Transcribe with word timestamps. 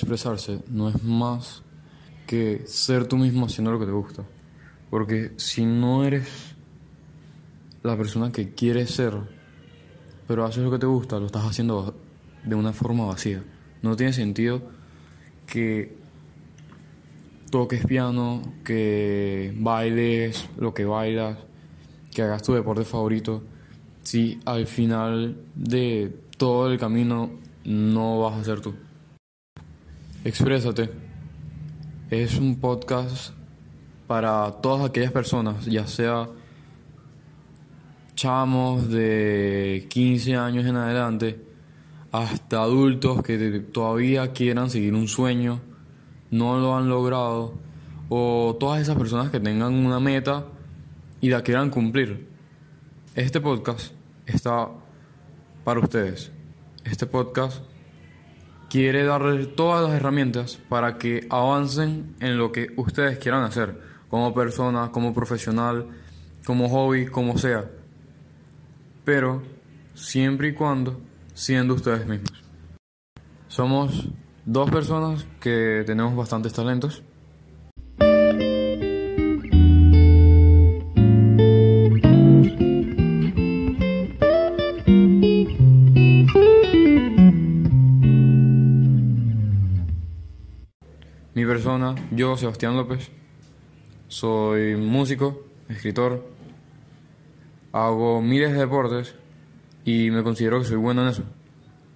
expresarse 0.00 0.60
no 0.68 0.88
es 0.88 1.02
más 1.02 1.62
que 2.26 2.62
ser 2.66 3.06
tú 3.06 3.16
mismo 3.16 3.46
haciendo 3.46 3.72
lo 3.72 3.78
que 3.78 3.86
te 3.86 3.92
gusta. 3.92 4.24
Porque 4.90 5.32
si 5.36 5.64
no 5.64 6.04
eres 6.04 6.28
la 7.82 7.96
persona 7.96 8.32
que 8.32 8.54
quieres 8.54 8.90
ser, 8.90 9.14
pero 10.26 10.44
haces 10.44 10.62
lo 10.62 10.70
que 10.70 10.78
te 10.78 10.86
gusta, 10.86 11.18
lo 11.18 11.26
estás 11.26 11.44
haciendo 11.44 11.94
de 12.44 12.54
una 12.54 12.72
forma 12.72 13.06
vacía. 13.06 13.42
No 13.82 13.96
tiene 13.96 14.12
sentido 14.12 14.62
que 15.46 15.96
toques 17.50 17.86
piano, 17.86 18.42
que 18.64 19.54
bailes 19.56 20.48
lo 20.58 20.74
que 20.74 20.84
bailas, 20.84 21.38
que 22.12 22.22
hagas 22.22 22.42
tu 22.42 22.52
deporte 22.54 22.84
favorito, 22.84 23.42
si 24.02 24.40
al 24.44 24.66
final 24.66 25.36
de 25.54 26.16
todo 26.36 26.70
el 26.70 26.78
camino 26.78 27.30
no 27.64 28.20
vas 28.20 28.40
a 28.40 28.44
ser 28.44 28.60
tú. 28.60 28.74
Exprésate. 30.26 30.90
Es 32.10 32.36
un 32.36 32.58
podcast 32.58 33.30
para 34.08 34.50
todas 34.60 34.90
aquellas 34.90 35.12
personas, 35.12 35.66
ya 35.66 35.86
sea 35.86 36.28
chamos 38.16 38.90
de 38.90 39.86
15 39.88 40.34
años 40.34 40.66
en 40.66 40.74
adelante, 40.74 41.40
hasta 42.10 42.60
adultos 42.60 43.22
que 43.22 43.38
todavía 43.72 44.32
quieran 44.32 44.68
seguir 44.68 44.94
un 44.94 45.06
sueño, 45.06 45.60
no 46.32 46.58
lo 46.58 46.76
han 46.76 46.88
logrado, 46.88 47.54
o 48.08 48.56
todas 48.58 48.82
esas 48.82 48.96
personas 48.96 49.30
que 49.30 49.38
tengan 49.38 49.74
una 49.74 50.00
meta 50.00 50.46
y 51.20 51.28
la 51.28 51.42
quieran 51.42 51.70
cumplir. 51.70 52.26
Este 53.14 53.40
podcast 53.40 53.92
está 54.26 54.70
para 55.62 55.78
ustedes. 55.78 56.32
Este 56.82 57.06
podcast 57.06 57.62
quiere 58.68 59.04
darles 59.04 59.54
todas 59.54 59.88
las 59.88 59.98
herramientas 59.98 60.58
para 60.68 60.98
que 60.98 61.26
avancen 61.30 62.14
en 62.20 62.38
lo 62.38 62.52
que 62.52 62.68
ustedes 62.76 63.18
quieran 63.18 63.44
hacer, 63.44 63.80
como 64.08 64.34
persona, 64.34 64.90
como 64.92 65.14
profesional, 65.14 65.86
como 66.44 66.68
hobby, 66.68 67.06
como 67.06 67.38
sea. 67.38 67.70
Pero 69.04 69.42
siempre 69.94 70.48
y 70.48 70.52
cuando 70.52 71.00
siendo 71.34 71.74
ustedes 71.74 72.06
mismos. 72.06 72.42
Somos 73.48 74.08
dos 74.44 74.70
personas 74.70 75.26
que 75.40 75.82
tenemos 75.86 76.14
bastantes 76.16 76.52
talentos 76.52 77.02
persona, 91.56 91.94
yo, 92.10 92.36
Sebastián 92.36 92.76
López, 92.76 93.10
soy 94.08 94.76
músico, 94.76 95.46
escritor, 95.70 96.22
hago 97.72 98.20
miles 98.20 98.52
de 98.52 98.58
deportes 98.58 99.14
y 99.82 100.10
me 100.10 100.22
considero 100.22 100.58
que 100.58 100.66
soy 100.66 100.76
bueno 100.76 101.00
en 101.00 101.08
eso. 101.08 101.22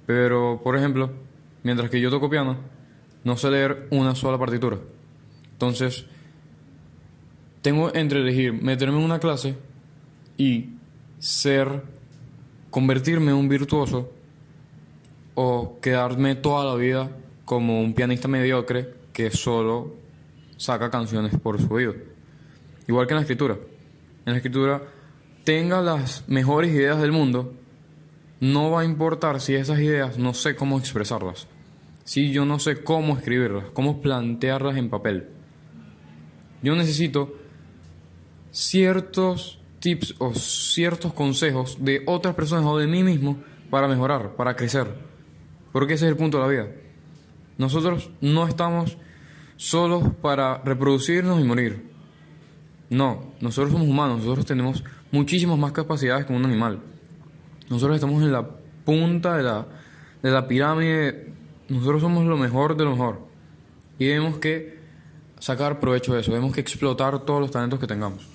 Pero, 0.06 0.62
por 0.65 0.78
ejemplo, 0.78 1.10
mientras 1.62 1.91
que 1.91 2.00
yo 2.00 2.09
toco 2.09 2.31
piano, 2.31 2.56
no 3.22 3.37
sé 3.37 3.50
leer 3.50 3.87
una 3.91 4.15
sola 4.15 4.38
partitura. 4.38 4.78
Entonces, 5.53 6.06
tengo 7.60 7.94
entre 7.94 8.21
elegir 8.21 8.54
meterme 8.54 8.97
en 8.97 9.04
una 9.04 9.19
clase 9.19 9.59
y 10.38 10.71
ser, 11.19 11.82
convertirme 12.71 13.32
en 13.32 13.37
un 13.37 13.48
virtuoso 13.50 14.10
o 15.34 15.78
quedarme 15.82 16.34
toda 16.34 16.65
la 16.65 16.77
vida 16.77 17.10
como 17.44 17.82
un 17.82 17.92
pianista 17.92 18.27
mediocre 18.27 18.99
que 19.12 19.31
solo 19.31 19.94
saca 20.56 20.91
canciones 20.91 21.38
por 21.38 21.60
su 21.60 21.72
oído. 21.72 21.94
Igual 22.87 23.06
que 23.06 23.12
en 23.15 23.16
la 23.16 23.22
escritura. 23.22 23.59
En 24.26 24.32
la 24.32 24.37
escritura, 24.37 24.82
tenga 25.44 25.81
las 25.81 26.28
mejores 26.28 26.71
ideas 26.71 27.00
del 27.00 27.12
mundo, 27.12 27.54
no 28.41 28.71
va 28.71 28.82
a 28.82 28.84
importar 28.84 29.41
si 29.41 29.54
esas 29.54 29.78
ideas 29.81 30.19
no 30.19 30.34
sé 30.34 30.56
cómo 30.56 30.78
expresarlas. 30.78 31.47
Si 32.04 32.32
yo 32.32 32.44
no 32.44 32.59
sé 32.59 32.82
cómo 32.82 33.16
escribirlas, 33.16 33.65
cómo 33.72 34.00
plantearlas 34.00 34.76
en 34.76 34.91
papel. 34.91 35.28
Yo 36.62 36.75
necesito 36.75 37.34
ciertos 38.50 39.60
tips 39.78 40.15
o 40.19 40.34
ciertos 40.34 41.12
consejos 41.12 41.78
de 41.81 42.03
otras 42.06 42.34
personas 42.34 42.66
o 42.66 42.78
de 42.78 42.87
mí 42.87 43.03
mismo 43.03 43.38
para 43.71 43.88
mejorar, 43.88 44.37
para 44.37 44.56
crecer. 44.56 44.88
Porque 45.72 45.94
ese 45.94 46.06
es 46.06 46.10
el 46.10 46.16
punto 46.16 46.38
de 46.38 46.42
la 46.42 46.50
vida. 46.50 46.79
Nosotros 47.60 48.09
no 48.22 48.48
estamos 48.48 48.97
solos 49.59 50.15
para 50.22 50.62
reproducirnos 50.65 51.38
y 51.43 51.44
morir. 51.44 51.91
No, 52.88 53.34
nosotros 53.43 53.71
somos 53.71 53.87
humanos, 53.87 54.21
nosotros 54.21 54.47
tenemos 54.47 54.82
muchísimas 55.12 55.59
más 55.59 55.72
capacidades 55.72 56.25
que 56.25 56.32
un 56.32 56.43
animal. 56.47 56.81
Nosotros 57.69 57.97
estamos 57.97 58.22
en 58.22 58.32
la 58.32 58.48
punta 58.87 59.37
de 59.37 59.43
la, 59.43 59.66
de 60.22 60.31
la 60.31 60.48
pirámide, 60.48 61.34
nosotros 61.69 62.00
somos 62.00 62.25
lo 62.25 62.38
mejor 62.38 62.78
de 62.78 62.84
lo 62.84 62.93
mejor. 62.93 63.26
Y 63.98 64.06
tenemos 64.06 64.38
que 64.38 64.78
sacar 65.38 65.81
provecho 65.81 66.15
de 66.15 66.21
eso, 66.21 66.31
tenemos 66.31 66.54
que 66.54 66.62
explotar 66.62 67.27
todos 67.27 67.42
los 67.42 67.50
talentos 67.50 67.78
que 67.78 67.87
tengamos. 67.87 68.27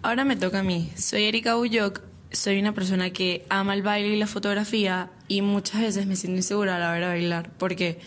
Ahora 0.00 0.24
me 0.24 0.36
toca 0.36 0.60
a 0.60 0.62
mí. 0.62 0.92
Soy 0.94 1.24
Erika 1.24 1.56
Ulloc 1.56 2.09
soy 2.32 2.58
una 2.58 2.72
persona 2.72 3.10
que 3.10 3.44
ama 3.48 3.74
el 3.74 3.82
baile 3.82 4.08
y 4.08 4.16
la 4.16 4.26
fotografía 4.26 5.10
y 5.28 5.42
muchas 5.42 5.80
veces 5.80 6.06
me 6.06 6.16
siento 6.16 6.38
insegura 6.38 6.76
a 6.76 6.78
la 6.78 6.90
hora 6.90 7.08
de 7.08 7.20
bailar. 7.20 7.50
¿Por 7.50 7.76
qué? 7.76 7.98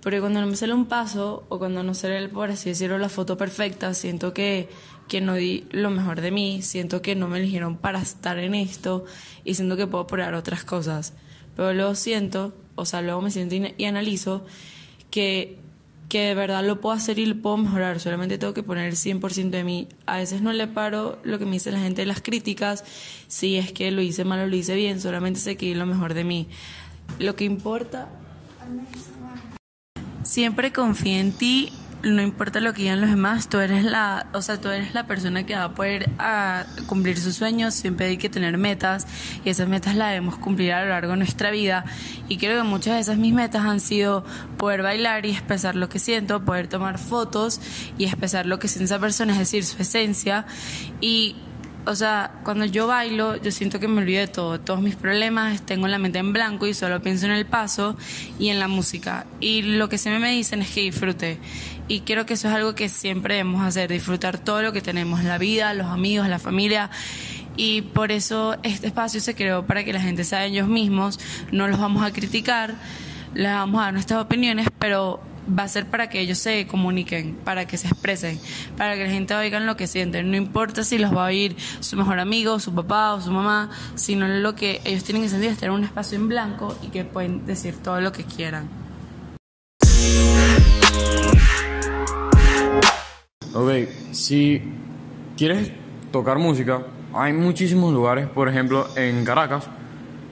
Porque 0.00 0.20
cuando 0.20 0.40
no 0.40 0.46
me 0.46 0.56
sale 0.56 0.74
un 0.74 0.86
paso 0.86 1.46
o 1.48 1.58
cuando 1.58 1.82
no 1.82 1.94
sale, 1.94 2.28
por 2.28 2.50
así 2.50 2.70
decirlo, 2.70 2.98
la 2.98 3.08
foto 3.08 3.36
perfecta, 3.36 3.94
siento 3.94 4.32
que, 4.32 4.68
que 5.08 5.20
no 5.20 5.34
di 5.34 5.66
lo 5.70 5.90
mejor 5.90 6.20
de 6.20 6.30
mí, 6.30 6.62
siento 6.62 7.02
que 7.02 7.14
no 7.14 7.28
me 7.28 7.38
eligieron 7.38 7.76
para 7.76 8.00
estar 8.00 8.38
en 8.38 8.54
esto 8.54 9.04
y 9.44 9.54
siento 9.54 9.76
que 9.76 9.86
puedo 9.86 10.06
probar 10.06 10.34
otras 10.34 10.64
cosas. 10.64 11.14
Pero 11.56 11.72
luego 11.72 11.94
siento, 11.94 12.54
o 12.76 12.84
sea, 12.84 13.02
luego 13.02 13.20
me 13.20 13.30
siento 13.30 13.56
y 13.76 13.84
analizo 13.84 14.46
que 15.10 15.58
que 16.08 16.20
de 16.20 16.34
verdad 16.34 16.64
lo 16.64 16.80
puedo 16.80 16.94
hacer 16.94 17.18
y 17.18 17.26
lo 17.26 17.40
puedo 17.40 17.56
mejorar, 17.56 18.00
solamente 18.00 18.38
tengo 18.38 18.54
que 18.54 18.62
poner 18.62 18.86
el 18.86 18.96
100% 18.96 19.50
de 19.50 19.64
mí. 19.64 19.88
A 20.06 20.16
veces 20.16 20.42
no 20.42 20.52
le 20.52 20.66
paro 20.66 21.18
lo 21.22 21.38
que 21.38 21.44
me 21.44 21.52
dice 21.52 21.70
la 21.70 21.80
gente 21.80 22.02
de 22.02 22.06
las 22.06 22.22
críticas, 22.22 22.84
si 23.28 23.56
es 23.56 23.72
que 23.72 23.90
lo 23.90 24.00
hice 24.00 24.24
mal 24.24 24.40
o 24.40 24.46
lo 24.46 24.56
hice 24.56 24.74
bien, 24.74 25.00
solamente 25.00 25.40
sé 25.40 25.56
que 25.56 25.66
di 25.66 25.74
lo 25.74 25.86
mejor 25.86 26.14
de 26.14 26.24
mí. 26.24 26.48
Lo 27.18 27.36
que 27.36 27.44
importa... 27.44 28.08
Siempre 30.22 30.72
confía 30.72 31.20
en 31.20 31.32
ti 31.32 31.72
no 32.02 32.22
importa 32.22 32.60
lo 32.60 32.72
que 32.72 32.82
digan 32.82 33.00
los 33.00 33.10
demás, 33.10 33.48
tú 33.48 33.58
eres 33.58 33.84
la, 33.84 34.26
o 34.32 34.42
sea, 34.42 34.60
tú 34.60 34.68
eres 34.68 34.94
la 34.94 35.06
persona 35.06 35.44
que 35.44 35.54
va 35.54 35.64
a 35.64 35.74
poder 35.74 36.10
a 36.18 36.64
cumplir 36.86 37.18
sus 37.18 37.34
sueños, 37.34 37.74
siempre 37.74 38.06
hay 38.06 38.18
que 38.18 38.28
tener 38.28 38.56
metas 38.56 39.06
y 39.44 39.50
esas 39.50 39.68
metas 39.68 39.96
las 39.96 40.08
debemos 40.08 40.38
cumplir 40.38 40.72
a 40.72 40.82
lo 40.82 40.90
largo 40.90 41.12
de 41.12 41.18
nuestra 41.18 41.50
vida 41.50 41.84
y 42.28 42.36
creo 42.36 42.62
que 42.62 42.68
muchas 42.68 42.94
de 42.94 43.00
esas 43.00 43.18
mis 43.18 43.34
metas 43.34 43.64
han 43.64 43.80
sido 43.80 44.24
poder 44.56 44.82
bailar 44.82 45.26
y 45.26 45.30
expresar 45.30 45.74
lo 45.74 45.88
que 45.88 45.98
siento, 45.98 46.44
poder 46.44 46.68
tomar 46.68 46.98
fotos 46.98 47.60
y 47.98 48.04
expresar 48.04 48.46
lo 48.46 48.58
que 48.58 48.68
siente 48.68 48.84
esa 48.84 49.00
persona, 49.00 49.32
es 49.32 49.38
decir, 49.38 49.64
su 49.64 49.82
esencia 49.82 50.46
y 51.00 51.36
o 51.88 51.94
sea, 51.94 52.32
cuando 52.44 52.66
yo 52.66 52.86
bailo, 52.86 53.36
yo 53.36 53.50
siento 53.50 53.80
que 53.80 53.88
me 53.88 54.02
olvido 54.02 54.20
de 54.20 54.26
todo, 54.26 54.60
todos 54.60 54.82
mis 54.82 54.94
problemas, 54.94 55.62
tengo 55.62 55.88
la 55.88 55.98
mente 55.98 56.18
en 56.18 56.34
blanco 56.34 56.66
y 56.66 56.74
solo 56.74 57.00
pienso 57.00 57.24
en 57.24 57.32
el 57.32 57.46
paso 57.46 57.96
y 58.38 58.50
en 58.50 58.58
la 58.58 58.68
música. 58.68 59.26
Y 59.40 59.62
lo 59.62 59.88
que 59.88 59.96
siempre 59.96 60.20
me 60.20 60.30
dicen 60.30 60.60
es 60.60 60.70
que 60.70 60.82
disfrute. 60.82 61.38
Y 61.88 62.00
creo 62.00 62.26
que 62.26 62.34
eso 62.34 62.48
es 62.48 62.54
algo 62.54 62.74
que 62.74 62.90
siempre 62.90 63.34
debemos 63.34 63.64
hacer, 63.64 63.90
disfrutar 63.90 64.38
todo 64.38 64.60
lo 64.62 64.72
que 64.72 64.82
tenemos, 64.82 65.24
la 65.24 65.38
vida, 65.38 65.72
los 65.72 65.86
amigos, 65.86 66.28
la 66.28 66.38
familia. 66.38 66.90
Y 67.56 67.82
por 67.82 68.12
eso 68.12 68.56
este 68.62 68.88
espacio 68.88 69.20
se 69.20 69.34
creó 69.34 69.66
para 69.66 69.84
que 69.84 69.92
la 69.94 70.00
gente 70.00 70.22
sea 70.22 70.44
ellos 70.44 70.68
mismos, 70.68 71.18
no 71.50 71.66
los 71.66 71.80
vamos 71.80 72.04
a 72.04 72.12
criticar, 72.12 72.74
les 73.34 73.50
vamos 73.50 73.80
a 73.80 73.84
dar 73.84 73.92
nuestras 73.94 74.22
opiniones, 74.22 74.68
pero 74.78 75.20
va 75.48 75.62
a 75.62 75.68
ser 75.68 75.86
para 75.86 76.08
que 76.08 76.20
ellos 76.20 76.38
se 76.38 76.66
comuniquen, 76.66 77.34
para 77.36 77.66
que 77.66 77.76
se 77.76 77.88
expresen, 77.88 78.38
para 78.76 78.94
que 78.96 79.04
la 79.04 79.10
gente 79.10 79.34
oiga 79.34 79.58
lo 79.60 79.76
que 79.76 79.86
sienten. 79.86 80.30
No 80.30 80.36
importa 80.36 80.84
si 80.84 80.98
los 80.98 81.14
va 81.14 81.22
a 81.22 81.26
oír 81.28 81.56
su 81.80 81.96
mejor 81.96 82.20
amigo, 82.20 82.60
su 82.60 82.74
papá 82.74 83.14
o 83.14 83.20
su 83.20 83.30
mamá, 83.30 83.70
sino 83.94 84.28
lo 84.28 84.54
que 84.54 84.80
ellos 84.84 85.04
tienen 85.04 85.22
que 85.22 85.28
sentir 85.30 85.50
es 85.50 85.58
tener 85.58 85.70
un 85.70 85.84
espacio 85.84 86.18
en 86.18 86.28
blanco 86.28 86.78
y 86.82 86.88
que 86.88 87.04
pueden 87.04 87.46
decir 87.46 87.76
todo 87.76 88.00
lo 88.00 88.12
que 88.12 88.24
quieran. 88.24 88.87
Ok, 93.60 93.72
si 94.12 94.62
quieres 95.36 95.72
tocar 96.12 96.38
música, 96.38 96.80
hay 97.12 97.32
muchísimos 97.32 97.92
lugares, 97.92 98.28
por 98.28 98.48
ejemplo, 98.48 98.86
en 98.94 99.24
Caracas, 99.24 99.66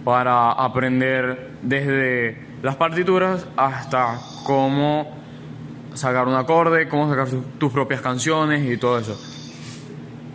para 0.05 0.53
aprender 0.53 1.51
desde 1.61 2.41
las 2.63 2.77
partituras 2.77 3.45
hasta 3.57 4.21
cómo 4.45 5.13
sacar 5.95 6.29
un 6.29 6.35
acorde, 6.35 6.89
cómo 6.89 7.11
sacar 7.11 7.27
tus 7.59 7.73
propias 7.73 8.01
canciones 8.01 8.71
y 8.71 8.77
todo 8.77 9.01
eso. 9.01 9.21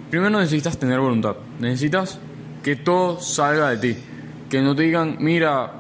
Primero 0.09 0.37
necesitas 0.37 0.77
tener 0.77 0.99
voluntad, 0.99 1.37
necesitas 1.61 2.19
que 2.61 2.75
todo 2.75 3.21
salga 3.21 3.69
de 3.69 3.77
ti. 3.77 3.97
Que 4.49 4.61
no 4.61 4.75
te 4.75 4.83
digan, 4.83 5.15
mira, 5.21 5.71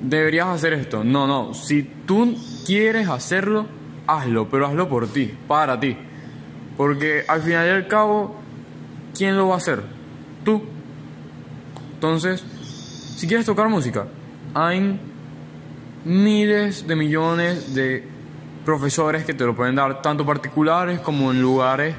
deberías 0.00 0.46
hacer 0.46 0.74
esto. 0.74 1.02
No, 1.02 1.26
no. 1.26 1.52
Si 1.52 1.82
tú 2.06 2.36
quieres 2.64 3.08
hacerlo, 3.08 3.66
hazlo, 4.06 4.48
pero 4.48 4.68
hazlo 4.68 4.88
por 4.88 5.08
ti, 5.08 5.34
para 5.48 5.80
ti. 5.80 5.96
Porque 6.76 7.24
al 7.28 7.42
final 7.42 7.66
y 7.66 7.70
al 7.70 7.86
cabo, 7.86 8.36
¿quién 9.16 9.36
lo 9.36 9.48
va 9.48 9.54
a 9.54 9.58
hacer? 9.58 9.82
Tú. 10.44 10.62
Entonces, 11.94 12.42
si 13.16 13.26
quieres 13.26 13.46
tocar 13.46 13.68
música, 13.68 14.06
hay 14.54 14.98
miles 16.04 16.86
de 16.86 16.96
millones 16.96 17.74
de 17.74 18.04
profesores 18.64 19.24
que 19.24 19.34
te 19.34 19.44
lo 19.44 19.54
pueden 19.54 19.74
dar, 19.74 20.02
tanto 20.02 20.24
particulares 20.24 21.00
como 21.00 21.30
en 21.30 21.40
lugares, 21.40 21.94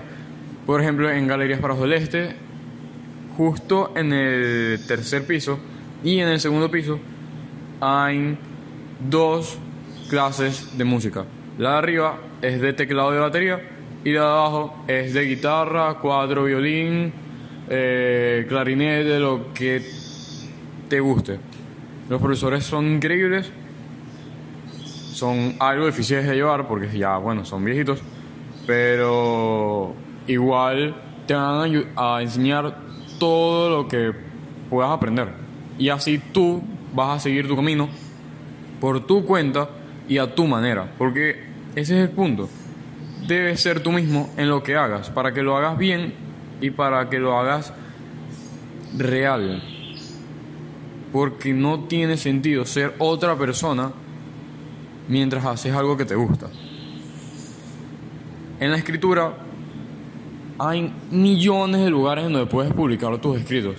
por 0.66 0.82
ejemplo, 0.82 1.10
en 1.10 1.28
Galerías 1.28 1.60
para 1.60 1.76
del 1.76 1.94
Este, 1.94 2.36
justo 3.38 3.92
en 3.96 4.14
el 4.14 4.86
tercer 4.88 5.26
piso 5.26 5.60
y 6.04 6.20
en 6.20 6.30
el 6.30 6.40
segundo 6.40 6.70
piso 6.70 7.00
hay 7.80 8.38
dos 9.10 9.58
clases 10.10 10.78
de 10.78 10.84
música. 10.84 11.26
La 11.58 11.72
de 11.72 11.78
arriba 11.78 12.18
es 12.42 12.62
de 12.62 12.74
teclado 12.74 13.12
de 13.12 13.20
batería 13.20 13.73
y 14.04 14.12
de 14.12 14.20
abajo 14.20 14.84
es 14.88 15.14
de 15.14 15.24
guitarra, 15.26 15.96
cuadro, 15.96 16.46
violín, 16.46 17.14
eh, 17.70 18.46
clarinete, 18.48 19.20
lo 19.20 19.54
que 19.54 19.82
te 20.90 21.00
guste. 21.00 21.40
Los 22.10 22.22
profesores 22.22 22.64
son 22.64 22.86
increíbles, 22.86 23.50
son 25.14 25.56
algo 25.60 25.86
difíciles 25.86 26.28
de 26.28 26.36
llevar 26.36 26.68
porque 26.68 26.98
ya, 26.98 27.18
bueno, 27.18 27.46
son 27.46 27.64
viejitos, 27.64 28.02
pero 28.68 29.94
igual 30.28 30.96
te 31.26 31.34
van 31.34 31.86
a 31.96 32.22
enseñar 32.22 32.78
todo 33.20 33.70
lo 33.70 33.88
que 33.88 34.12
puedas 34.70 34.92
aprender. 34.92 35.30
Y 35.78 35.90
así 35.90 36.20
tú 36.32 36.62
vas 36.94 37.18
a 37.18 37.20
seguir 37.20 37.48
tu 37.48 37.56
camino 37.56 37.88
por 38.82 39.06
tu 39.06 39.26
cuenta 39.26 39.70
y 40.08 40.18
a 40.18 40.36
tu 40.36 40.46
manera. 40.46 40.92
Porque 40.98 41.44
ese 41.76 41.96
es 41.96 42.10
el 42.10 42.10
punto. 42.10 42.50
Debes 43.28 43.62
ser 43.62 43.82
tú 43.82 43.92
mismo 43.92 44.30
en 44.38 44.50
lo 44.50 44.64
que 44.64 44.76
hagas, 44.76 45.10
para 45.10 45.34
que 45.34 45.44
lo 45.44 45.56
hagas 45.56 45.78
bien 45.78 46.14
y 46.62 46.72
para 46.72 47.10
que 47.10 47.20
lo 47.20 47.38
hagas 47.38 47.74
real. 48.98 49.64
Porque 51.12 51.54
no 51.54 51.82
tiene 51.86 52.18
sentido 52.18 52.66
ser 52.66 52.96
otra 53.00 53.38
persona 53.38 53.92
mientras 55.08 55.46
haces 55.46 55.74
algo 55.74 55.96
que 55.96 56.06
te 56.06 56.16
gusta. 56.16 56.48
En 58.60 58.72
la 58.72 58.78
escritura 58.78 59.34
hay 60.60 60.94
millones 61.12 61.82
de 61.82 61.90
lugares 61.90 62.26
en 62.26 62.34
donde 62.34 62.50
puedes 62.50 62.74
publicar 62.74 63.18
tus 63.20 63.38
escritos. 63.38 63.76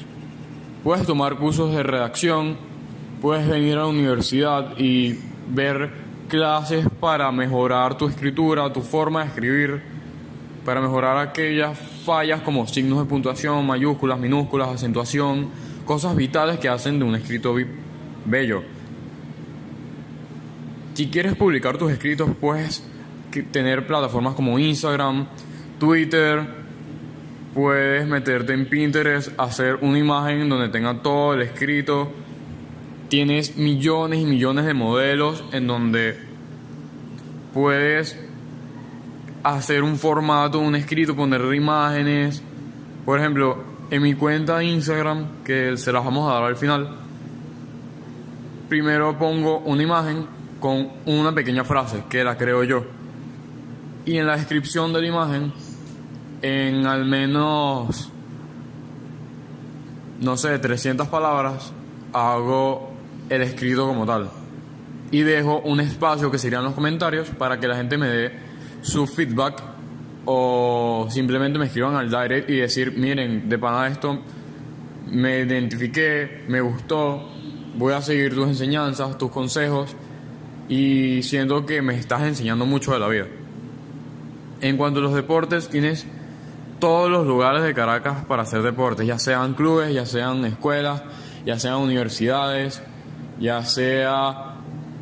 Puedes 0.83 1.07
tomar 1.07 1.37
cursos 1.37 1.73
de 1.75 1.83
redacción, 1.83 2.57
puedes 3.23 3.49
venir 3.49 3.75
a 3.75 3.81
la 3.81 3.87
universidad 3.87 4.77
y 4.77 5.19
ver 5.49 6.04
clases 6.35 6.85
para 6.99 7.31
mejorar 7.31 7.97
tu 7.97 8.09
escritura, 8.09 8.73
tu 8.73 8.81
forma 8.81 9.21
de 9.21 9.29
escribir, 9.29 9.81
para 10.65 10.81
mejorar 10.81 11.17
aquellas 11.17 11.79
fallas 12.05 12.41
como 12.41 12.67
signos 12.67 12.99
de 12.99 13.05
puntuación, 13.05 13.65
mayúsculas, 13.65 14.19
minúsculas, 14.19 14.69
acentuación, 14.69 15.51
cosas 15.85 16.17
vitales 16.17 16.59
que 16.59 16.69
hacen 16.69 16.99
de 16.99 17.05
un 17.05 17.15
escrito 17.15 17.55
bello. 18.25 18.65
Si 20.95 21.07
quieres 21.07 21.37
publicar 21.37 21.79
tus 21.79 21.93
escritos, 21.93 22.29
puedes 22.41 22.85
tener 23.53 23.87
plataformas 23.87 24.35
como 24.35 24.59
Instagram, 24.59 25.27
Twitter, 25.79 26.43
puedes 27.55 28.09
meterte 28.09 28.55
en 28.55 28.69
Pinterest, 28.69 29.31
hacer 29.39 29.79
una 29.83 30.01
imagen 30.01 30.49
donde 30.49 30.69
tenga 30.69 31.01
todo 31.01 31.35
el 31.35 31.43
escrito. 31.43 32.11
Tienes 33.15 33.57
millones 33.57 34.19
y 34.19 34.25
millones 34.25 34.65
de 34.65 34.75
modelos 34.75 35.45
en 35.53 35.69
donde 35.69 36.19
puedes 37.53 38.19
hacer 39.45 39.85
un 39.85 39.99
formato, 39.99 40.59
un 40.59 40.75
escrito, 40.75 41.15
poner 41.15 41.43
imágenes. 41.55 42.43
Por 43.05 43.21
ejemplo, 43.21 43.63
en 43.93 44.03
mi 44.03 44.15
cuenta 44.15 44.59
de 44.59 44.65
Instagram, 44.65 45.45
que 45.45 45.77
se 45.77 45.93
las 45.93 46.05
vamos 46.05 46.29
a 46.29 46.35
dar 46.35 46.43
al 46.43 46.57
final, 46.57 46.89
primero 48.69 49.17
pongo 49.17 49.61
una 49.61 49.85
imagen 49.85 50.27
con 50.59 50.89
una 51.07 51.33
pequeña 51.33 51.63
frase 51.63 52.03
que 52.11 52.25
la 52.25 52.37
creo 52.37 52.65
yo. 52.65 52.85
Y 54.07 54.17
en 54.17 54.27
la 54.27 54.37
descripción 54.37 54.93
de 54.93 55.01
la 55.01 55.07
imagen 55.07 55.53
en 56.43 56.85
al 56.85 57.05
menos, 57.05 58.11
no 60.21 60.37
sé, 60.37 60.59
300 60.59 61.07
palabras, 61.07 61.73
hago 62.13 62.94
el 63.29 63.43
escrito 63.43 63.87
como 63.87 64.07
tal. 64.07 64.31
Y 65.11 65.23
dejo 65.23 65.61
un 65.61 65.81
espacio 65.81 66.31
que 66.31 66.39
serían 66.39 66.65
los 66.65 66.75
comentarios 66.75 67.29
para 67.31 67.61
que 67.61 67.69
la 67.69 67.77
gente 67.77 67.97
me 67.97 68.09
dé 68.09 68.33
su 68.83 69.07
feedback 69.07 69.63
o 70.25 71.07
simplemente 71.11 71.59
me 71.59 71.67
escriban 71.67 71.95
al 71.95 72.11
direct 72.11 72.49
y 72.51 72.57
decir, 72.57 72.95
miren, 72.97 73.49
de 73.49 73.59
pana 73.59 73.89
esto 73.89 74.19
me 75.11 75.41
identifiqué, 75.41 76.45
me 76.49 76.61
gustó, 76.61 77.29
voy 77.77 77.93
a 77.93 78.01
seguir 78.01 78.35
tus 78.35 78.49
enseñanzas, 78.49 79.19
tus 79.19 79.31
consejos 79.31 79.95
y 80.69 81.23
siento 81.23 81.67
que 81.67 81.83
me 81.83 81.95
estás 81.95 82.23
enseñando 82.23 82.67
mucho 82.67 82.93
de 82.93 82.99
la 82.99 83.09
vida. 83.09 83.27
En 84.61 84.77
cuanto 84.77 85.01
a 85.01 85.03
los 85.03 85.15
deportes, 85.15 85.69
tienes 85.69 86.07
todos 86.79 87.11
los 87.11 87.27
lugares 87.27 87.63
de 87.63 87.75
Caracas 87.75 88.25
para 88.25 88.43
hacer 88.43 88.63
deportes, 88.63 89.07
ya 89.07 89.19
sean 89.19 89.55
clubes, 89.55 89.93
ya 89.93 90.07
sean 90.07 90.45
escuelas, 90.45 91.03
ya 91.45 91.59
sean 91.59 91.77
universidades, 91.77 92.83
ya 93.39 93.65
sea 93.65 94.57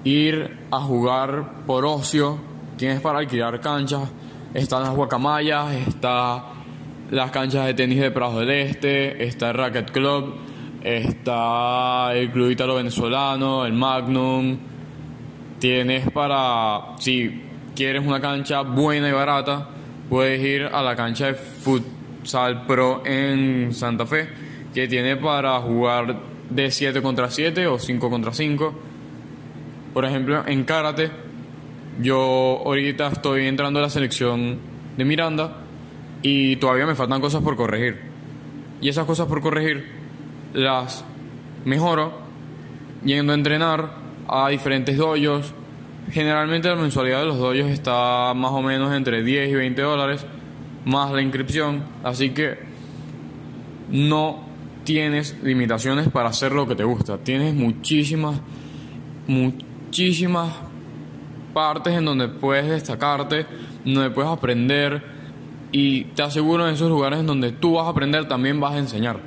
ir 0.05 0.59
a 0.71 0.81
jugar 0.81 1.65
por 1.67 1.85
ocio, 1.85 2.39
tienes 2.77 3.01
para 3.01 3.19
alquilar 3.19 3.61
canchas, 3.61 4.11
están 4.55 4.83
las 4.83 4.95
guacamayas, 4.95 5.73
está 5.89 6.45
las 7.11 7.31
canchas 7.31 7.67
de 7.67 7.75
tenis 7.75 8.01
de 8.01 8.11
Prados 8.11 8.41
del 8.41 8.51
Este, 8.51 9.25
está 9.25 9.51
el 9.51 9.55
Racket 9.55 9.91
Club, 9.91 10.35
está 10.83 12.15
el 12.15 12.31
Club 12.31 12.51
Italo 12.51 12.77
Venezolano, 12.77 13.65
el 13.65 13.73
Magnum, 13.73 14.59
tienes 15.59 16.11
para, 16.11 16.97
si 16.99 17.43
quieres 17.77 18.05
una 18.05 18.21
cancha 18.21 18.63
buena 18.63 19.09
y 19.09 19.13
barata, 19.13 19.69
puedes 20.09 20.43
ir 20.43 20.65
a 20.65 20.83
la 20.83 20.97
cancha 20.97 21.27
de 21.27 21.35
futsal 21.35 22.67
pro 22.67 23.03
en 23.05 23.73
Santa 23.73 24.07
Fe, 24.07 24.29
que 24.75 24.89
tiene 24.89 25.17
para 25.17 25.61
jugar 25.61 26.32
de 26.51 26.71
7 26.71 27.03
contra 27.03 27.31
7 27.31 27.67
o 27.67 27.79
5 27.79 28.11
contra 28.11 28.33
5. 28.33 28.75
Por 29.95 30.05
ejemplo, 30.05 30.43
en 30.47 30.65
karate, 30.65 31.11
yo 32.01 32.63
ahorita 32.65 33.09
estoy 33.09 33.47
entrando 33.47 33.79
a 33.79 33.83
la 33.83 33.91
selección 33.91 34.59
de 34.97 35.05
Miranda 35.05 35.59
y 36.23 36.57
todavía 36.57 36.87
me 36.87 36.95
faltan 36.95 37.21
cosas 37.21 37.43
por 37.43 37.57
corregir. 37.57 38.01
Y 38.81 38.89
esas 38.89 39.07
cosas 39.07 39.27
por 39.27 39.41
corregir 39.41 39.87
las 40.55 41.05
mejoro 41.65 42.21
yendo 43.05 43.33
a 43.33 43.37
entrenar 43.37 43.91
a 44.29 44.49
diferentes 44.49 44.97
doyos 44.97 45.55
Generalmente 46.11 46.69
la 46.69 46.77
mensualidad 46.77 47.21
de 47.21 47.27
los 47.27 47.39
doyos 47.39 47.71
está 47.71 48.35
más 48.35 48.51
o 48.51 48.61
menos 48.61 48.93
entre 48.95 49.23
10 49.23 49.51
y 49.51 49.55
20 49.55 49.81
dólares, 49.81 50.27
más 50.85 51.13
la 51.13 51.23
inscripción, 51.23 51.85
así 52.03 52.31
que 52.31 52.59
no 53.91 54.45
tienes 54.85 55.37
limitaciones 55.43 56.09
para 56.09 56.29
hacer 56.29 56.53
lo 56.53 56.67
que 56.67 56.75
te 56.75 56.85
gusta. 56.85 57.19
Tienes 57.19 57.55
muchísimas, 57.55 58.41
muchísimas 59.27 60.53
partes 61.53 61.95
en 61.95 62.05
donde 62.05 62.29
puedes 62.29 62.69
destacarte, 62.69 63.47
donde 63.85 64.11
puedes 64.11 64.31
aprender 64.31 65.03
y 65.71 66.05
te 66.05 66.23
aseguro 66.23 66.69
en 66.69 66.75
esos 66.75 66.89
lugares 66.89 67.21
en 67.21 67.27
donde 67.27 67.53
tú 67.53 67.75
vas 67.75 67.87
a 67.87 67.91
aprender 67.91 68.29
también 68.29 68.61
vas 68.61 68.75
a 68.75 68.79
enseñar. 68.79 69.21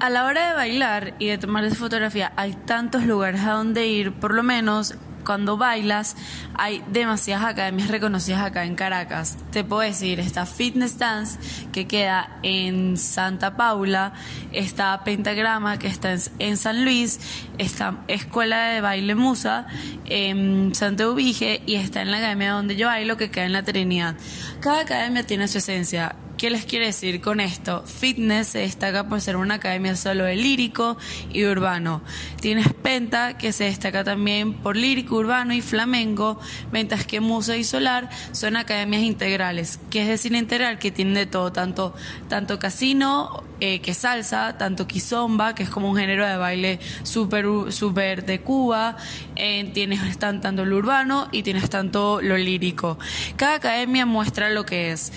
A 0.00 0.10
la 0.10 0.26
hora 0.26 0.50
de 0.50 0.54
bailar 0.54 1.14
y 1.18 1.28
de 1.28 1.38
tomar 1.38 1.64
esa 1.64 1.76
fotografía 1.76 2.32
hay 2.36 2.52
tantos 2.66 3.04
lugares 3.06 3.40
a 3.40 3.52
donde 3.52 3.86
ir, 3.86 4.12
por 4.12 4.34
lo 4.34 4.42
menos 4.42 4.96
cuando 5.24 5.56
bailas 5.56 6.16
hay 6.54 6.82
demasiadas 6.88 7.46
academias 7.46 7.88
reconocidas 7.88 8.42
acá 8.42 8.64
en 8.64 8.74
Caracas. 8.74 9.36
Te 9.50 9.64
puedo 9.64 9.82
decir, 9.82 10.20
está 10.20 10.46
Fitness 10.46 10.98
Dance 10.98 11.38
que 11.72 11.86
queda 11.86 12.38
en 12.42 12.96
Santa 12.96 13.56
Paula, 13.56 14.12
está 14.52 15.02
Pentagrama 15.04 15.78
que 15.78 15.88
está 15.88 16.14
en 16.38 16.56
San 16.56 16.84
Luis, 16.84 17.20
está 17.58 18.04
Escuela 18.08 18.68
de 18.68 18.80
Baile 18.80 19.14
Musa 19.14 19.66
en 20.04 20.74
Santa 20.74 21.08
Ubige 21.08 21.62
y 21.66 21.76
está 21.76 22.02
en 22.02 22.10
la 22.10 22.18
academia 22.18 22.52
donde 22.52 22.76
yo 22.76 22.86
bailo 22.86 23.16
que 23.16 23.30
queda 23.30 23.46
en 23.46 23.52
la 23.52 23.62
Trinidad. 23.62 24.14
Cada 24.60 24.80
academia 24.80 25.24
tiene 25.24 25.48
su 25.48 25.58
esencia 25.58 26.16
¿Qué 26.36 26.50
les 26.50 26.64
quiere 26.64 26.86
decir 26.86 27.20
con 27.20 27.38
esto? 27.38 27.84
Fitness 27.86 28.48
se 28.48 28.58
destaca 28.58 29.08
por 29.08 29.20
ser 29.20 29.36
una 29.36 29.54
academia 29.54 29.94
solo 29.94 30.24
de 30.24 30.34
lírico 30.34 30.96
y 31.32 31.44
urbano. 31.44 32.02
Tienes 32.40 32.72
Penta, 32.74 33.38
que 33.38 33.52
se 33.52 33.64
destaca 33.64 34.02
también 34.02 34.52
por 34.52 34.76
lírico, 34.76 35.14
urbano 35.14 35.54
y 35.54 35.60
flamenco, 35.60 36.40
mientras 36.72 37.06
que 37.06 37.20
Musa 37.20 37.56
y 37.56 37.62
Solar 37.62 38.10
son 38.32 38.56
academias 38.56 39.02
integrales, 39.02 39.78
que 39.90 40.02
es 40.02 40.08
decir, 40.08 40.34
integral, 40.34 40.80
que 40.80 40.90
tienen 40.90 41.14
de 41.14 41.26
todo, 41.26 41.52
tanto, 41.52 41.94
tanto 42.28 42.58
casino, 42.58 43.44
eh, 43.60 43.80
que 43.80 43.94
salsa, 43.94 44.58
tanto 44.58 44.88
kizomba, 44.88 45.54
que 45.54 45.62
es 45.62 45.70
como 45.70 45.88
un 45.88 45.96
género 45.96 46.26
de 46.26 46.36
baile 46.36 46.80
súper 47.04 47.46
super 47.70 48.26
de 48.26 48.40
Cuba, 48.40 48.96
eh, 49.36 49.70
tienes 49.72 50.18
tanto 50.18 50.64
lo 50.64 50.76
urbano 50.76 51.28
y 51.30 51.44
tienes 51.44 51.70
tanto 51.70 52.20
lo 52.20 52.36
lírico. 52.36 52.98
Cada 53.36 53.54
academia 53.54 54.04
muestra 54.04 54.50
lo 54.50 54.66
que 54.66 54.90
es. 54.90 55.12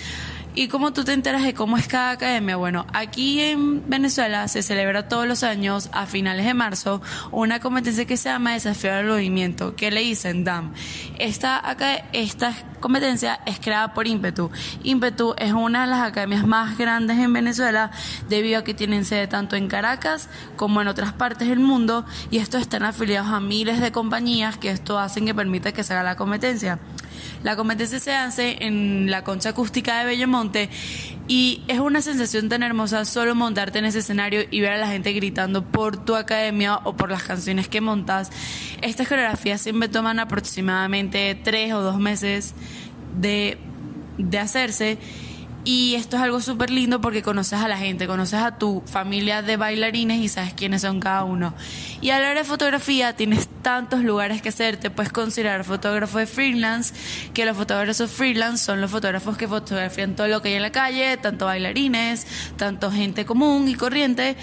¿Y 0.58 0.66
cómo 0.66 0.92
tú 0.92 1.04
te 1.04 1.12
enteras 1.12 1.44
de 1.44 1.54
cómo 1.54 1.76
es 1.76 1.86
cada 1.86 2.10
academia? 2.10 2.56
Bueno, 2.56 2.84
aquí 2.92 3.40
en 3.40 3.88
Venezuela 3.88 4.48
se 4.48 4.64
celebra 4.64 5.06
todos 5.06 5.24
los 5.24 5.44
años, 5.44 5.88
a 5.92 6.06
finales 6.06 6.44
de 6.44 6.52
marzo, 6.52 7.00
una 7.30 7.60
competencia 7.60 8.06
que 8.06 8.16
se 8.16 8.28
llama 8.28 8.54
Desafío 8.54 8.92
del 8.92 9.06
Movimiento, 9.06 9.76
que 9.76 9.92
le 9.92 10.00
dicen 10.00 10.42
DAM. 10.42 10.74
Esta, 11.20 11.62
esta 12.12 12.56
competencia 12.80 13.38
es 13.46 13.60
creada 13.60 13.94
por 13.94 14.08
Impetu. 14.08 14.50
Impetu 14.82 15.36
es 15.38 15.52
una 15.52 15.82
de 15.82 15.92
las 15.92 16.00
academias 16.00 16.44
más 16.44 16.76
grandes 16.76 17.18
en 17.18 17.32
Venezuela 17.32 17.92
debido 18.28 18.58
a 18.58 18.64
que 18.64 18.74
tienen 18.74 19.04
sede 19.04 19.28
tanto 19.28 19.54
en 19.54 19.68
Caracas 19.68 20.28
como 20.56 20.82
en 20.82 20.88
otras 20.88 21.12
partes 21.12 21.46
del 21.46 21.60
mundo 21.60 22.04
y 22.32 22.38
estos 22.38 22.62
están 22.62 22.82
afiliados 22.82 23.30
a 23.30 23.38
miles 23.38 23.80
de 23.80 23.92
compañías 23.92 24.56
que 24.56 24.72
esto 24.72 24.98
hacen 24.98 25.24
que 25.24 25.36
permita 25.36 25.70
que 25.70 25.84
se 25.84 25.92
haga 25.92 26.02
la 26.02 26.16
competencia. 26.16 26.80
La 27.42 27.56
competencia 27.56 27.98
se 28.00 28.12
hace 28.12 28.56
en 28.60 29.10
la 29.10 29.24
concha 29.24 29.50
acústica 29.50 29.98
de 30.00 30.06
Bellomonte 30.06 30.68
y 31.28 31.62
es 31.68 31.78
una 31.78 32.00
sensación 32.00 32.48
tan 32.48 32.62
hermosa 32.62 33.04
solo 33.04 33.34
montarte 33.34 33.78
en 33.78 33.84
ese 33.84 34.00
escenario 34.00 34.42
y 34.50 34.60
ver 34.60 34.72
a 34.72 34.78
la 34.78 34.88
gente 34.88 35.12
gritando 35.12 35.64
por 35.64 36.04
tu 36.04 36.16
academia 36.16 36.76
o 36.84 36.96
por 36.96 37.10
las 37.10 37.22
canciones 37.22 37.68
que 37.68 37.80
montas. 37.80 38.30
Estas 38.82 39.08
coreografías 39.08 39.60
siempre 39.60 39.88
toman 39.88 40.18
aproximadamente 40.18 41.34
tres 41.42 41.72
o 41.72 41.82
dos 41.82 41.98
meses 41.98 42.54
de, 43.20 43.58
de 44.16 44.38
hacerse 44.38 44.98
y 45.64 45.94
esto 45.96 46.16
es 46.16 46.22
algo 46.22 46.40
súper 46.40 46.70
lindo 46.70 47.00
porque 47.00 47.22
conoces 47.22 47.60
a 47.60 47.68
la 47.68 47.76
gente, 47.76 48.06
conoces 48.06 48.40
a 48.40 48.58
tu 48.58 48.82
familia 48.86 49.42
de 49.42 49.56
bailarines 49.56 50.20
y 50.20 50.28
sabes 50.28 50.54
quiénes 50.54 50.82
son 50.82 51.00
cada 51.00 51.24
uno. 51.24 51.54
Y 52.00 52.10
a 52.10 52.18
la 52.18 52.30
hora 52.30 52.40
de 52.40 52.44
fotografía 52.44 53.14
tienes 53.14 53.48
tantos 53.60 54.02
lugares 54.02 54.40
que 54.40 54.48
hacer, 54.48 54.78
te 54.78 54.88
puedes 54.88 55.12
considerar 55.12 55.64
fotógrafo 55.64 56.18
de 56.18 56.26
freelance, 56.26 56.94
que 57.34 57.44
los 57.44 57.56
fotógrafos 57.56 58.10
freelance 58.10 58.64
son 58.64 58.80
los 58.80 58.90
fotógrafos 58.90 59.36
que 59.36 59.46
fotografían 59.46 60.16
todo 60.16 60.28
lo 60.28 60.40
que 60.40 60.48
hay 60.48 60.54
en 60.54 60.62
la 60.62 60.72
calle, 60.72 61.16
tanto 61.18 61.44
bailarines, 61.44 62.26
tanto 62.56 62.90
gente 62.90 63.26
común 63.26 63.68
y 63.68 63.74
corriente, 63.74 64.36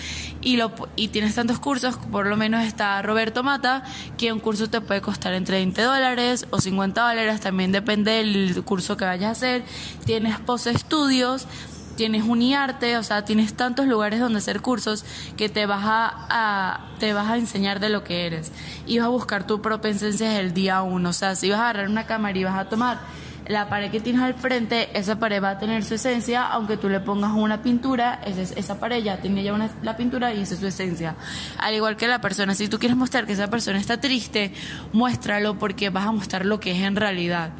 y, 0.45 0.57
lo, 0.57 0.71
y 0.95 1.09
tienes 1.09 1.35
tantos 1.35 1.59
cursos, 1.59 1.97
por 2.11 2.27
lo 2.27 2.37
menos 2.37 2.63
está 2.63 3.01
Roberto 3.01 3.43
Mata, 3.43 3.83
que 4.15 4.31
un 4.31 4.39
curso 4.39 4.69
te 4.69 4.79
puede 4.79 5.01
costar 5.01 5.33
entre 5.33 5.57
20 5.57 5.81
dólares 5.81 6.45
o 6.51 6.61
50 6.61 7.01
dólares, 7.01 7.41
también 7.41 7.71
depende 7.71 8.11
del 8.11 8.63
curso 8.63 8.95
que 8.95 9.05
vayas 9.05 9.27
a 9.27 9.31
hacer, 9.31 9.63
tienes 10.05 10.39
post 10.39 10.67
estudios, 10.67 11.47
tienes 11.95 12.23
Uniarte, 12.23 12.95
o 12.97 13.03
sea, 13.03 13.25
tienes 13.25 13.55
tantos 13.55 13.87
lugares 13.87 14.19
donde 14.19 14.37
hacer 14.37 14.61
cursos 14.61 15.03
que 15.35 15.49
te 15.49 15.65
vas 15.65 15.81
a, 15.83 16.91
te 16.99 17.13
vas 17.13 17.27
a 17.27 17.37
enseñar 17.37 17.79
de 17.79 17.89
lo 17.89 18.03
que 18.03 18.27
eres. 18.27 18.51
Y 18.85 18.99
vas 18.99 19.07
a 19.07 19.09
buscar 19.09 19.47
tu 19.47 19.63
propensión 19.63 20.11
desde 20.11 20.39
el 20.39 20.53
día 20.53 20.83
uno, 20.83 21.09
o 21.09 21.13
sea, 21.13 21.35
si 21.35 21.49
vas 21.49 21.59
a 21.59 21.69
agarrar 21.69 21.89
una 21.89 22.05
cámara 22.05 22.37
y 22.37 22.43
vas 22.43 22.59
a 22.59 22.69
tomar 22.69 22.99
la 23.47 23.69
pared 23.69 23.91
que 23.91 23.99
tienes 23.99 24.21
al 24.21 24.33
frente, 24.33 24.89
esa 24.97 25.19
pared 25.19 25.41
va 25.41 25.51
a 25.51 25.59
tener 25.59 25.83
su 25.83 25.95
esencia, 25.95 26.47
aunque 26.47 26.77
tú 26.77 26.89
le 26.89 26.99
pongas 26.99 27.31
una 27.33 27.61
pintura, 27.61 28.21
esa, 28.25 28.41
esa 28.59 28.79
pared 28.79 29.03
ya 29.03 29.17
tiene 29.17 29.43
ya 29.43 29.53
una, 29.53 29.69
la 29.83 29.97
pintura 29.97 30.33
y 30.33 30.41
esa 30.41 30.55
es 30.55 30.59
su 30.59 30.67
esencia. 30.67 31.15
Al 31.57 31.73
igual 31.73 31.97
que 31.97 32.07
la 32.07 32.21
persona, 32.21 32.55
si 32.55 32.67
tú 32.67 32.79
quieres 32.79 32.97
mostrar 32.97 33.25
que 33.25 33.33
esa 33.33 33.49
persona 33.49 33.79
está 33.79 33.99
triste, 33.99 34.53
muéstralo 34.93 35.57
porque 35.57 35.89
vas 35.89 36.05
a 36.05 36.11
mostrar 36.11 36.45
lo 36.45 36.59
que 36.59 36.71
es 36.71 36.81
en 36.81 36.95
realidad. 36.95 37.51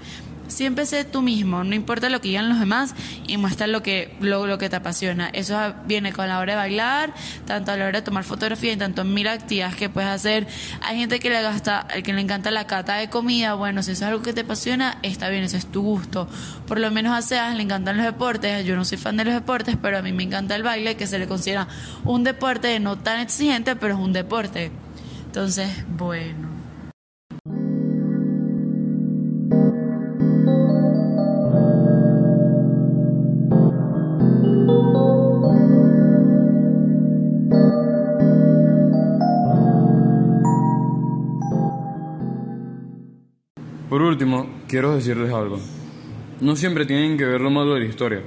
Siempre 0.47 0.85
sé 0.85 1.05
tú 1.05 1.21
mismo, 1.21 1.63
no 1.63 1.75
importa 1.75 2.09
lo 2.09 2.21
que 2.21 2.29
digan 2.29 2.49
los 2.49 2.59
demás 2.59 2.93
y 3.27 3.37
muestra 3.37 3.67
lo 3.67 3.81
que, 3.81 4.15
lo, 4.19 4.45
lo, 4.45 4.57
que 4.57 4.69
te 4.69 4.75
apasiona. 4.75 5.29
Eso 5.29 5.57
viene 5.85 6.13
con 6.13 6.27
la 6.27 6.39
hora 6.39 6.53
de 6.53 6.57
bailar, 6.57 7.13
tanto 7.45 7.71
a 7.71 7.77
la 7.77 7.85
hora 7.87 7.99
de 7.99 8.05
tomar 8.05 8.23
fotografía 8.23 8.73
y 8.73 8.77
tanto 8.77 9.01
en 9.01 9.13
mil 9.13 9.27
actividades 9.27 9.75
que 9.75 9.89
puedes 9.89 10.09
hacer. 10.09 10.47
Hay 10.81 10.97
gente 10.97 11.19
que 11.19 11.29
le 11.29 11.41
gasta, 11.41 11.87
que 12.03 12.13
le 12.13 12.21
encanta 12.21 12.51
la 12.51 12.67
cata 12.67 12.95
de 12.95 13.09
comida, 13.09 13.55
bueno, 13.55 13.81
si 13.83 13.91
eso 13.91 14.05
es 14.05 14.09
algo 14.09 14.21
que 14.21 14.33
te 14.33 14.41
apasiona, 14.41 14.99
está 15.01 15.29
bien, 15.29 15.43
ese 15.43 15.57
es 15.57 15.65
tu 15.65 15.81
gusto. 15.81 16.27
Por 16.67 16.79
lo 16.79 16.91
menos 16.91 17.17
a 17.17 17.21
Seas 17.21 17.55
le 17.55 17.63
encantan 17.63 17.97
los 17.97 18.05
deportes, 18.05 18.65
yo 18.65 18.75
no 18.75 18.85
soy 18.85 18.97
fan 18.97 19.17
de 19.17 19.25
los 19.25 19.33
deportes, 19.33 19.77
pero 19.81 19.97
a 19.97 20.01
mí 20.01 20.13
me 20.13 20.23
encanta 20.23 20.55
el 20.55 20.63
baile, 20.63 20.95
que 20.95 21.07
se 21.07 21.19
le 21.19 21.27
considera 21.27 21.67
un 22.03 22.23
deporte 22.23 22.79
no 22.79 22.97
tan 22.97 23.19
exigente, 23.19 23.75
pero 23.75 23.95
es 23.95 23.99
un 23.99 24.13
deporte. 24.13 24.71
Entonces, 25.25 25.69
bueno. 25.89 26.54
Quiero 44.67 44.95
decirles 44.95 45.31
algo. 45.33 45.59
No 46.41 46.55
siempre 46.55 46.85
tienen 46.85 47.17
que 47.17 47.25
ver 47.25 47.41
lo 47.41 47.49
malo 47.49 47.73
de 47.73 47.81
la 47.81 47.85
historia. 47.85 48.21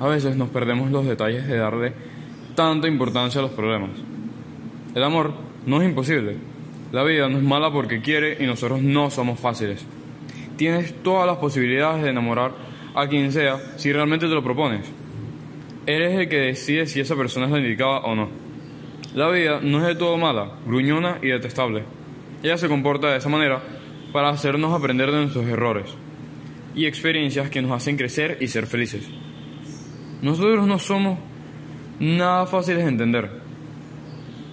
A 0.00 0.08
veces 0.08 0.36
nos 0.36 0.48
perdemos 0.48 0.90
los 0.90 1.06
detalles 1.06 1.46
de 1.46 1.56
darle 1.56 1.92
tanta 2.54 2.88
importancia 2.88 3.40
a 3.40 3.42
los 3.42 3.52
problemas. 3.52 3.90
El 4.94 5.04
amor 5.04 5.32
no 5.66 5.80
es 5.80 5.88
imposible. 5.88 6.36
La 6.92 7.02
vida 7.04 7.28
no 7.28 7.38
es 7.38 7.44
mala 7.44 7.72
porque 7.72 8.00
quiere 8.00 8.42
y 8.42 8.46
nosotros 8.46 8.82
no 8.82 9.10
somos 9.10 9.40
fáciles. 9.40 9.84
Tienes 10.56 10.94
todas 11.02 11.26
las 11.26 11.38
posibilidades 11.38 12.02
de 12.02 12.10
enamorar 12.10 12.52
a 12.94 13.06
quien 13.06 13.32
sea 13.32 13.58
si 13.76 13.92
realmente 13.92 14.28
te 14.28 14.34
lo 14.34 14.42
propones. 14.42 14.82
Eres 15.86 16.18
el 16.18 16.28
que 16.28 16.36
decide 16.36 16.86
si 16.86 17.00
esa 17.00 17.16
persona 17.16 17.46
es 17.46 17.52
la 17.52 17.58
indicada 17.58 18.00
o 18.00 18.14
no. 18.14 18.28
La 19.14 19.28
vida 19.30 19.60
no 19.62 19.78
es 19.78 19.84
de 19.84 19.94
todo 19.94 20.16
mala, 20.16 20.52
gruñona 20.66 21.18
y 21.22 21.28
detestable. 21.28 21.84
Ella 22.42 22.56
se 22.56 22.68
comporta 22.68 23.10
de 23.10 23.18
esa 23.18 23.28
manera 23.28 23.62
para 24.12 24.28
hacernos 24.28 24.72
aprender 24.72 25.10
de 25.10 25.18
nuestros 25.18 25.46
errores 25.46 25.86
y 26.74 26.86
experiencias 26.86 27.50
que 27.50 27.62
nos 27.62 27.72
hacen 27.72 27.96
crecer 27.96 28.38
y 28.40 28.48
ser 28.48 28.66
felices. 28.66 29.08
Nosotros 30.22 30.66
no 30.66 30.78
somos 30.78 31.18
nada 31.98 32.46
fáciles 32.46 32.84
de 32.84 32.90
entender, 32.90 33.30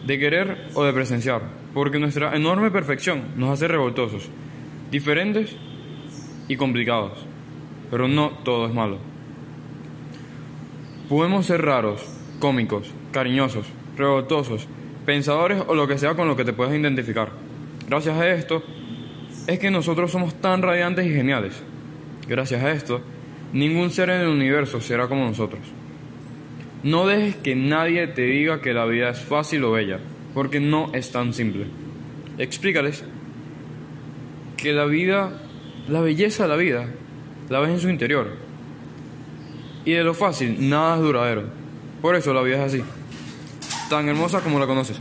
de 0.05 0.19
querer 0.19 0.69
o 0.73 0.83
de 0.83 0.93
presenciar, 0.93 1.41
porque 1.73 1.99
nuestra 1.99 2.35
enorme 2.35 2.71
perfección 2.71 3.23
nos 3.35 3.51
hace 3.51 3.67
revoltosos, 3.67 4.29
diferentes 4.91 5.55
y 6.47 6.55
complicados, 6.57 7.25
pero 7.91 8.07
no 8.07 8.31
todo 8.43 8.67
es 8.67 8.73
malo. 8.73 8.97
Podemos 11.07 11.45
ser 11.45 11.63
raros, 11.63 12.05
cómicos, 12.39 12.91
cariñosos, 13.11 13.67
revoltosos, 13.97 14.67
pensadores 15.05 15.63
o 15.67 15.75
lo 15.75 15.87
que 15.87 15.97
sea 15.97 16.15
con 16.15 16.27
lo 16.27 16.35
que 16.35 16.45
te 16.45 16.53
puedas 16.53 16.73
identificar. 16.73 17.29
Gracias 17.87 18.15
a 18.15 18.29
esto, 18.29 18.63
es 19.49 19.57
que 19.57 19.71
nosotros 19.71 20.11
somos 20.11 20.35
tan 20.35 20.61
radiantes 20.61 21.07
y 21.07 21.09
geniales. 21.11 21.53
Gracias 22.27 22.63
a 22.63 22.71
esto, 22.71 23.01
ningún 23.51 23.89
ser 23.89 24.11
en 24.11 24.21
el 24.21 24.27
universo 24.27 24.79
será 24.79 25.07
como 25.07 25.25
nosotros. 25.25 25.61
No 26.83 27.07
dejes 27.07 27.35
que 27.37 27.55
nadie 27.55 28.05
te 28.05 28.21
diga 28.21 28.61
que 28.61 28.75
la 28.75 28.85
vida 28.85 29.09
es 29.09 29.19
fácil 29.19 29.63
o 29.63 29.71
bella, 29.71 29.99
porque 30.35 30.59
no 30.59 30.91
es 30.93 31.11
tan 31.11 31.33
simple. 31.33 31.65
Explícales 32.37 33.03
que 34.55 34.71
la 34.71 34.85
vida, 34.85 35.41
la 35.87 36.01
belleza 36.01 36.43
de 36.43 36.49
la 36.49 36.55
vida, 36.55 36.85
la 37.49 37.59
ves 37.59 37.71
en 37.71 37.79
su 37.79 37.89
interior. 37.89 38.35
Y 39.83 39.93
de 39.93 40.03
lo 40.03 40.13
fácil, 40.13 40.69
nada 40.69 40.97
es 40.97 41.01
duradero. 41.01 41.45
Por 42.03 42.15
eso 42.15 42.35
la 42.35 42.43
vida 42.43 42.63
es 42.63 42.75
así, 42.75 42.83
tan 43.89 44.07
hermosa 44.09 44.41
como 44.41 44.59
la 44.59 44.67
conoces. 44.67 44.99